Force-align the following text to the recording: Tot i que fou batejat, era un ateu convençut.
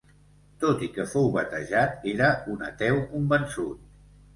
Tot 0.63 0.81
i 0.87 0.89
que 0.95 1.05
fou 1.11 1.29
batejat, 1.37 2.03
era 2.17 2.33
un 2.57 2.67
ateu 2.73 3.03
convençut. 3.17 3.91